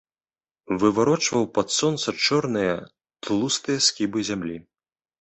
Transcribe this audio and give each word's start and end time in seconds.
Выварочваў 0.83 1.43
пад 1.59 1.77
сонца 1.79 2.09
чорныя, 2.31 2.75
тлустыя 3.29 3.77
скібы 3.93 4.19
зямлі. 4.35 4.57